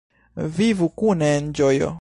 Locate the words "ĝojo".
1.61-1.89